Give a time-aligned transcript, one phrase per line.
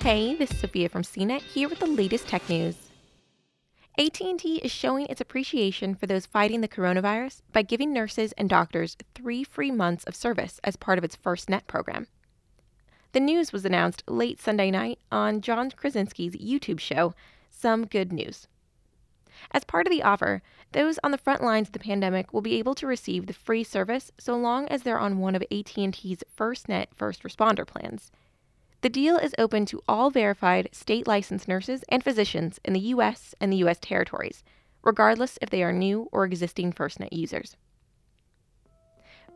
[0.00, 2.76] Hey, this is Sophia from CNET here with the latest tech news.
[3.98, 8.96] AT&T is showing its appreciation for those fighting the coronavirus by giving nurses and doctors
[9.16, 12.06] 3 free months of service as part of its FirstNet program.
[13.10, 17.12] The news was announced late Sunday night on John Krasinski's YouTube show,
[17.50, 18.46] Some Good News.
[19.50, 20.42] As part of the offer,
[20.72, 23.64] those on the front lines of the pandemic will be able to receive the free
[23.64, 28.12] service so long as they're on one of AT&T's FirstNet first responder plans.
[28.80, 33.34] The deal is open to all verified state licensed nurses and physicians in the US
[33.40, 34.44] and the US territories,
[34.84, 37.56] regardless if they are new or existing FirstNet users.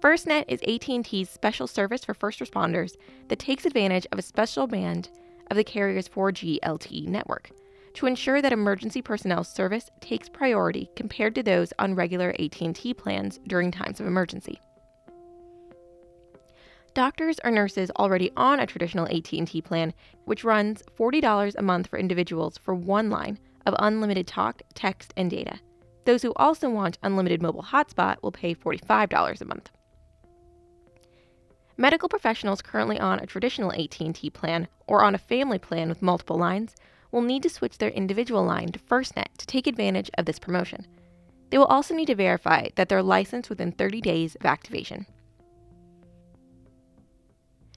[0.00, 2.96] FirstNet is AT&T's special service for first responders
[3.28, 5.10] that takes advantage of a special band
[5.50, 7.50] of the carrier's 4G LTE network
[7.94, 13.40] to ensure that emergency personnel service takes priority compared to those on regular AT&T plans
[13.46, 14.60] during times of emergency.
[16.94, 19.94] Doctors or nurses already on a traditional AT&T plan,
[20.26, 25.30] which runs $40 a month for individuals for one line of unlimited talk, text, and
[25.30, 25.58] data.
[26.04, 29.70] Those who also want unlimited mobile hotspot will pay $45 a month.
[31.78, 36.36] Medical professionals currently on a traditional AT&T plan or on a family plan with multiple
[36.36, 36.74] lines
[37.10, 40.86] will need to switch their individual line to FirstNet to take advantage of this promotion.
[41.48, 45.06] They will also need to verify that they're licensed within 30 days of activation.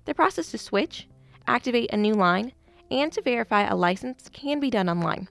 [0.06, 1.08] The process to switch,
[1.48, 2.54] activate a new line,
[2.92, 5.28] and to verify a license can be done online.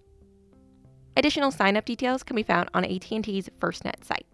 [1.16, 4.27] Additional sign-up details can be found on AT&T's FirstNet site.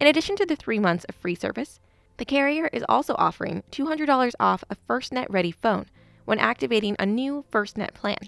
[0.00, 1.78] In addition to the 3 months of free service,
[2.16, 5.86] the carrier is also offering $200 off a FirstNet ready phone
[6.24, 8.18] when activating a new FirstNet plan.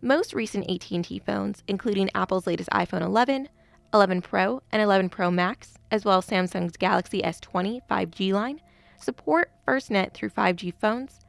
[0.00, 3.48] Most recent AT&T phones, including Apple's latest iPhone 11,
[3.92, 8.60] 11 Pro, and 11 Pro Max, as well as Samsung's Galaxy S20 5G line,
[9.02, 11.20] support FirstNet through 5G phones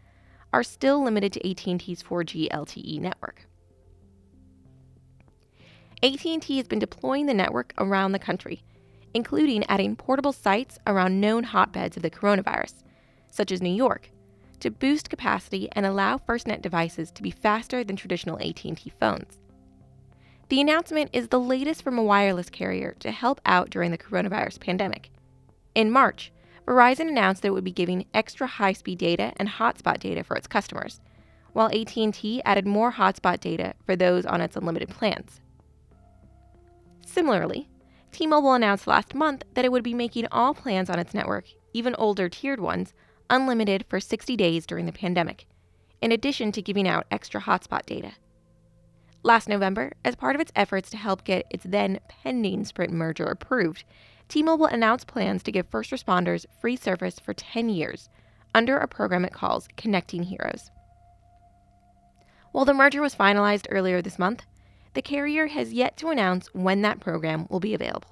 [0.52, 3.47] are still limited to AT&T's 4G LTE network.
[6.03, 8.61] AT&T has been deploying the network around the country,
[9.14, 12.83] including adding portable sites around known hotbeds of the coronavirus,
[13.31, 14.09] such as New York,
[14.59, 19.39] to boost capacity and allow FirstNet devices to be faster than traditional AT&T phones.
[20.49, 24.59] The announcement is the latest from a wireless carrier to help out during the coronavirus
[24.59, 25.09] pandemic.
[25.73, 26.33] In March,
[26.65, 30.47] Verizon announced that it would be giving extra high-speed data and hotspot data for its
[30.47, 31.01] customers,
[31.51, 35.41] while AT&T added more hotspot data for those on its unlimited plans.
[37.05, 37.69] Similarly,
[38.11, 41.95] T-Mobile announced last month that it would be making all plans on its network, even
[41.95, 42.93] older tiered ones,
[43.30, 45.45] unlimited for 60 days during the pandemic,
[46.01, 48.13] in addition to giving out extra hotspot data.
[49.23, 53.25] Last November, as part of its efforts to help get its then pending Sprint merger
[53.25, 53.83] approved,
[54.33, 58.10] T Mobile announced plans to give first responders free service for 10 years
[58.55, 60.71] under a program it calls Connecting Heroes.
[62.52, 64.42] While the merger was finalized earlier this month,
[64.95, 68.10] the carrier has yet to announce when that program will be available.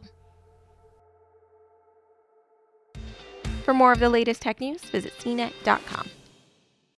[3.63, 6.07] For more of the latest tech news, visit cnet.com.